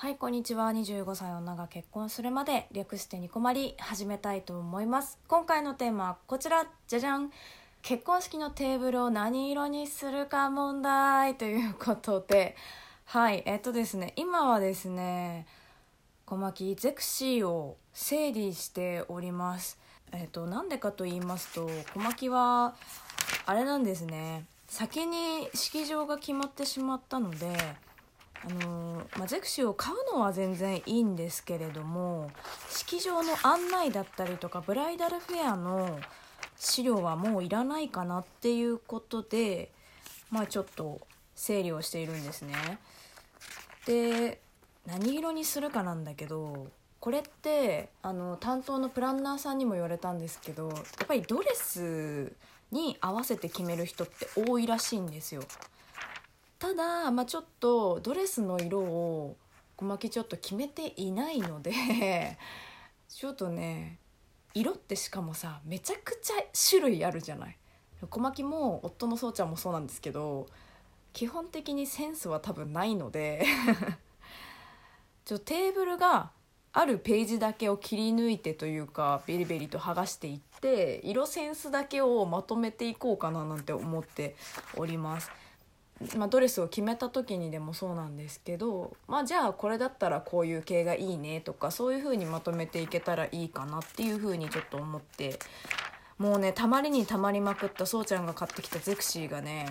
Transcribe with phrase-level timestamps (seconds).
[0.00, 0.70] はいこんにちは。
[0.70, 5.18] 25歳女が結婚するまで略してニコマリ始めたいと思います。
[5.26, 6.64] 今回のテーマはこちら。
[6.86, 7.32] じゃじゃん。
[7.82, 11.34] 結婚式のテーブルを何色にするか問題。
[11.34, 12.54] ということで。
[13.06, 14.12] はいえっとですね。
[14.14, 15.48] 今はですね
[16.26, 19.80] 小牧ゼクシーを整理しております。
[20.12, 22.76] えっとなんでかと言いますと小牧は
[23.46, 24.44] あれなんですね。
[24.68, 27.48] 先に式場が決まってしまったので
[28.44, 32.30] あのまあ、ゼクシーを買うのは全然いいんですけれども
[32.70, 35.98] 式場の案内だったりとかブライダルフェアの
[36.56, 39.70] 資料はもういらないかなっていうことで
[40.30, 41.00] まあちょっと
[41.34, 42.54] 整理をしているんですね。
[43.86, 44.40] で
[44.86, 46.68] 何色にするかなんだけど
[47.00, 52.32] これってあの担当のプランナーさんにも言われたんですけどやっぱりドレス
[52.70, 55.42] に合わせて決める人って多いらしいんですよ。
[56.58, 59.36] ただ、まあ、ちょっとドレスの色を
[59.76, 61.72] 小牧ちょっと決めていないので
[63.08, 63.98] ちょっとね
[64.54, 66.34] 色ってしかもさめちゃくちゃ
[66.68, 67.56] 種類あるじゃない
[68.10, 70.48] 小牧も夫のそうちゃんもそうなんですけど
[71.12, 73.44] 基本的にセンスは多分ないので
[75.24, 76.32] ちょテーブルが
[76.72, 84.36] あるページだけを切り抜いてというかベリベリと剥がしていって色センスだけをまとめていこうかななんて思って
[84.76, 85.30] おります。
[86.16, 95.38] まあ、ドレスを決めた時にでもそうなんですけど、まあ、じゃあこれだったらこういう系がいいねとかそういう風にまとめていけたらいいかなっていう風にちょっと思って
[96.18, 99.66] もうねたまりにたまりまくったそうちゃんが買ってきたゼクシーがね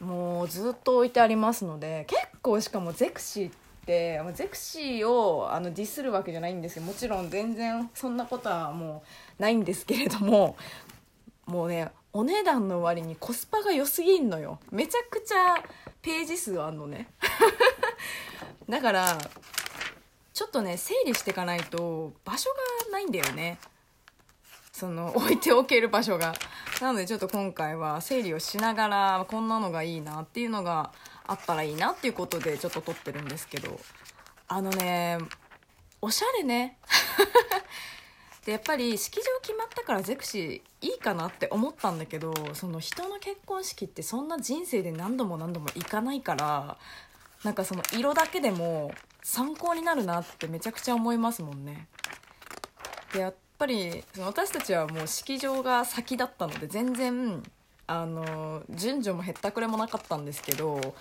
[0.00, 3.52] もうずっと置いてありますので結構しかもゼクシーっ
[3.84, 6.82] てゼクシーをあのディスるわけじゃないんですよ。
[6.82, 9.02] もちろん全然そんなことはも
[9.38, 10.56] うないんですけれども
[11.46, 14.58] もうねお値段の割にコスパが良すぎんのよ。
[14.72, 15.62] めちゃくちゃ
[16.02, 17.06] ページ数あんのね。
[18.68, 19.16] だから
[20.34, 22.50] ちょっとね整理していかないと場所
[22.86, 23.60] がないんだよね。
[24.72, 26.34] その 置いておける場所が。
[26.80, 30.90] なのでちょっと今回は整理をしながらこんなのがいいなっていうのが
[31.24, 33.78] あったらいいなっていうことでちょっと撮ってるんですけど。
[34.48, 35.18] あのね
[36.00, 36.78] おしゃれね。
[38.48, 46.78] でやっぱり式場決まったからゼクシーいいかなって思ったんだけどその人の結婚式ってそんな人生で何度も何度も行かないから
[47.44, 48.90] なんかその色だけでも
[49.22, 51.88] 参考になるなってめちゃくちゃ思いますもんね。
[53.12, 57.42] でやっぱり私たちはもう式場が先だったので全然
[57.86, 60.94] あの順序もへったくれもなかったんですけど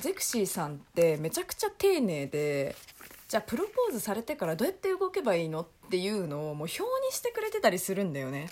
[0.00, 2.74] ゼクシーさんってめちゃくちゃ丁寧で
[3.34, 8.48] じゃあプロポーズされてからどうやって動けばいいのっていうのをもう表にしてくれてたりするんだよね。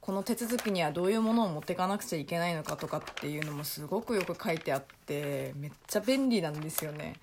[0.00, 7.16] この手続きにはどういうものを持っていかなくちゃいけないのかとかっていうのもすごくよく書いてあってめっちゃ便利なんですよね。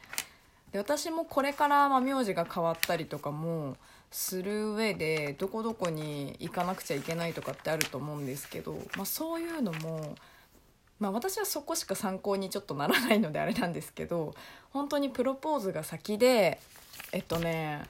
[0.73, 3.77] で私もこれからま名字が変わったりとかも
[4.11, 10.17] する上でどこどこに行かなくちゃいけないとかってあると思うんですけど、まあ、そういうのも
[10.99, 14.33] まあ、私はそこしか参考にちょっとならないのであれなんですけど
[14.71, 16.59] 本当にプロポーズが先で
[17.11, 17.83] えっとね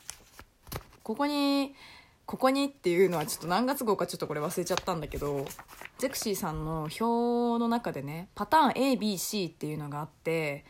[1.03, 1.75] ここに
[2.25, 5.45] ここにっていうのはちょっと何月号かちょっとこれ忘れちゃったんだけど
[5.97, 10.65] ゼクシーさんの表の中でねパターン ABC っていうのがあって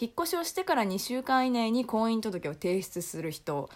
[0.00, 3.68] 引っ越しをしてから2週間以内に婚姻届を提出する人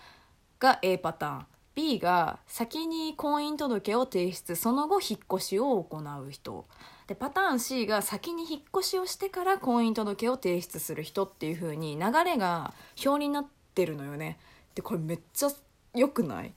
[0.60, 1.46] が A パターン。
[1.74, 6.66] B が先に婚姻届を提出その後引っ越しを行う人。
[7.08, 12.72] でパターン C が先に引っ越しをしてから婚姻届を提出する人っていう風に流れが
[13.04, 14.38] 表になってってるのよね。
[14.76, 15.48] でこれめっちゃ
[15.94, 16.52] 良くない？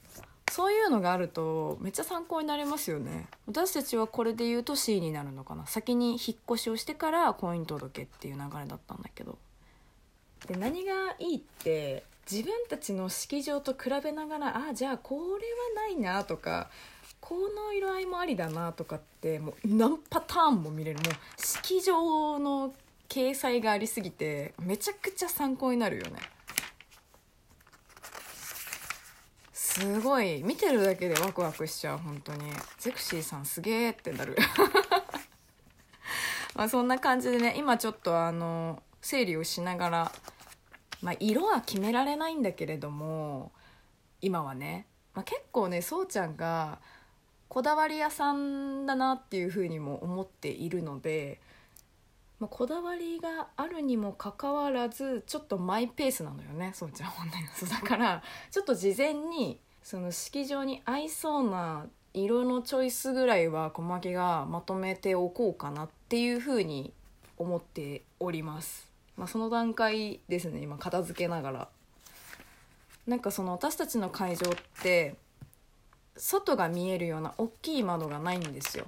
[0.51, 3.27] そういうのがあるとめっちゃ参考になりますよね。
[3.47, 5.65] 私たちはこれで言うと C になるのかな。
[5.65, 9.37] 先に引っ越しをしてから婚姻届っていう流れだったんだけど。
[10.47, 15.31] で何がいいって自分たちの式場と比べながらあじゃあこれは
[15.75, 16.69] ないなとか
[17.19, 20.99] この色合いもありだなとかってもう何パターンも見れる。
[20.99, 22.73] もう式場の
[23.09, 26.19] 掲載がありすぎてめちゃくちゃ参考になるよね。
[29.77, 32.51] すごい見てるだけでワクワクしちゃう本当に。
[32.79, 34.35] ゼクシーさんすげえってなる。
[36.55, 40.11] まあそんな感じでね今ちょっとあの整理をしながら、
[41.03, 43.51] まあ、色は決められないんだけれども
[44.19, 46.79] 今はね、まあ、結構ねそうちゃんが
[47.47, 51.39] こだわり屋さんだなっていうふうにも思っているので、
[52.39, 58.23] まあ、こだわりがあるにもかかわらずちょっとマイペースなのよねそうちゃんはねそうだから。
[58.49, 59.59] ちょっと事前に
[59.89, 66.91] その式場に合いそうな色のチョイスぐらいは小牧がまとめておこうかなっていうふうに
[67.37, 71.67] 思っております、まあ、その段階ですね今片付けながら。
[73.07, 75.15] なんかその私たちの会場って
[76.17, 78.87] 外が見えるような大きい窓がないんですよ。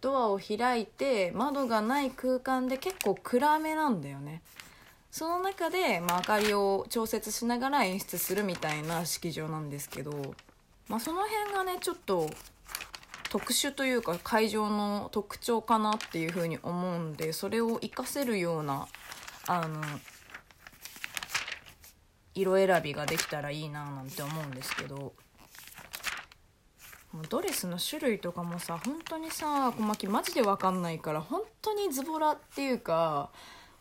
[0.00, 4.42] ドアを開いて窓がない空間で結構暗めなんだよね。
[5.12, 10.34] その中で、まあ、明かりを調節しながら演出するみたいな式場なんですけど、
[10.88, 12.30] まあ、その辺がねちょっと
[13.28, 18.88] 特殊というか会場の特徴かなっていうふうに思うんでそれを活かせるような
[19.46, 19.82] あの
[22.34, 24.96] 色選びができたらいいななんて思うんですけど
[27.12, 33.28] もうドレスの種類とかもさ本当にさ小牧マジで分かんないから本当にズボラっていうか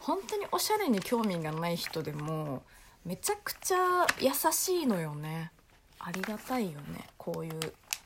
[0.01, 2.63] 本当におしゃれに興味がない人でも
[3.05, 5.51] めちゃくちゃ優しいのよね。
[5.99, 7.07] ありがたいよね。
[7.17, 7.53] こういう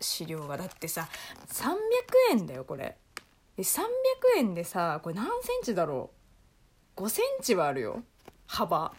[0.01, 0.57] 資料が。
[0.57, 1.07] だってさ
[1.47, 1.75] 300
[2.31, 2.97] 円だよこれ。
[3.56, 3.81] で300
[4.38, 6.12] 円でさこれ何センチだろ
[6.97, 8.03] う？5センチはあるよ。
[8.45, 8.94] 幅。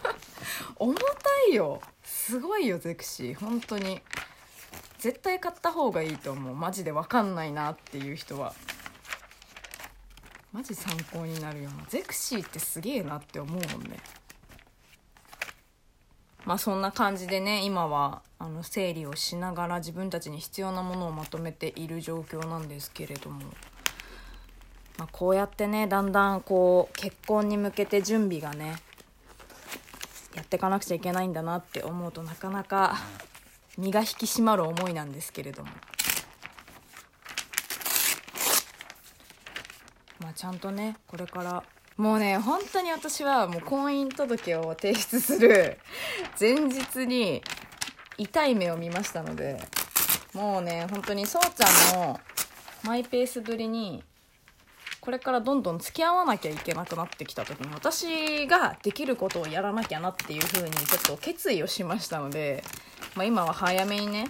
[0.76, 1.02] 重た
[1.50, 1.80] いよ。
[2.02, 3.34] すごいよゼクシー。
[3.34, 4.02] 本当に。
[4.98, 6.54] 絶対買った方がいいと思う。
[6.54, 8.54] マジで分かんないなっていう人は。
[10.52, 11.84] マジ参考になるよな。
[11.88, 13.98] ゼクシーってすげえなって思うもんね。
[16.46, 23.42] まあそんな感じでね今はあの整理をしながら自分たちに必要なものをまとめている状況なんですけれども、
[24.96, 28.76] まあ、こうやってねだんだんこう結婚に向けて準備がね
[30.34, 32.96] やっていかなくちゃいけないんだなって思うとなかなか
[33.76, 35.68] 身が引き締まる思いなんですけれども。
[40.20, 41.64] まあちゃんとねこれから。
[41.96, 45.78] もうね本当に私はもう婚姻届を提出する
[46.40, 47.42] 前日に
[48.16, 49.60] 痛い目を見ましたので
[50.32, 52.20] もうね本当にそうちゃんの
[52.84, 54.04] マイペースぶりに
[55.00, 62.62] これからどんどん付き合わなきゃいけなくなってきた時に私ができることをやらなきゃなっていう風にちょっと決意をしましたので、
[63.14, 64.28] まあ、今は早めにね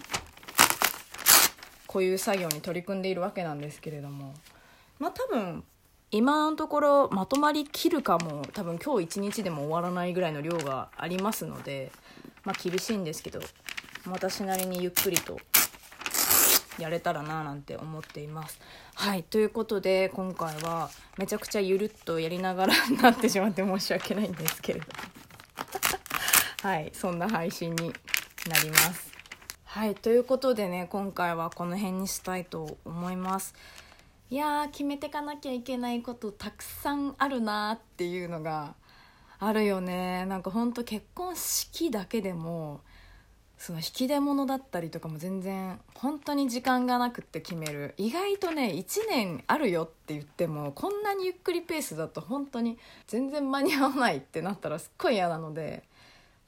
[1.87, 4.35] こういう作業に取り組んでいるわけなんですけれども
[4.99, 5.65] まあ多分
[6.11, 11.93] 今のところまとまりきるかも多分今日一日でも終わらないぐらいの量がありますので
[12.45, 13.41] まあ厳しいんですけど
[14.11, 15.39] 私なりにゆっくりと
[16.79, 18.61] やれたらななんて思っています。
[18.95, 24.87] はいということで今回はめちゃくちゃゆるっとやりながらなってしまって申し訳ないんですけれど
[26.63, 27.93] はいそんな配信に
[28.49, 29.13] なります。
[29.65, 33.55] はいということでね今回はこの辺にしたいと思います。
[34.31, 38.75] いやー決めてかなきゃいけないことたくさんあるなっていうのが
[39.39, 40.27] あるよね。
[40.27, 42.83] なんかほんと結婚式だけでも
[43.57, 47.95] その引き出物だったりとかも全然本当に時間がなくって決める。
[47.97, 55.85] 意外とね1年あるよって言ってもこんなにゆっくりペースだと本当に全然間に合わないってなったらすっごい嫌なので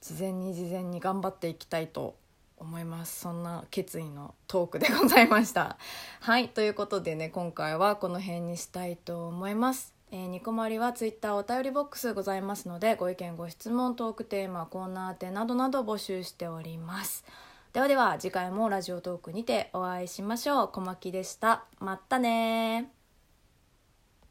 [0.01, 2.15] 事前に事前に頑張っていきたいと
[2.61, 3.19] 思います。
[3.21, 5.77] そんな決意のトークでございました。
[6.21, 9.93] はいということでね今回はこの辺にしたいと思います。
[10.11, 17.25] えー、ニコマリはツイッターお便りボックスございますのでご意見ご質問トークテーマコーナー宛などなど募集しております。
[17.73, 20.67] ではでは次回もラジオトークにてお会いしましょう。
[20.67, 21.63] 小牧でした。
[21.79, 23.00] まったね